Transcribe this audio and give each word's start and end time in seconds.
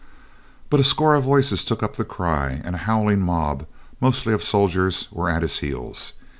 But 0.71 0.79
a 0.79 0.83
score 0.83 1.13
of 1.13 1.25
voices 1.25 1.63
took 1.63 1.83
up 1.83 1.95
the 1.95 2.03
cry, 2.03 2.59
and 2.63 2.73
a 2.73 2.77
howling 2.89 3.19
mob, 3.21 3.67
mostly 3.99 4.33
of 4.33 4.41
soldiers, 4.41 5.07
were 5.11 5.29
at 5.29 5.43
his 5.43 5.59
heels. 5.59 6.13